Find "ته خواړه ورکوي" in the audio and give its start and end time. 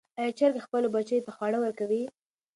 1.25-2.03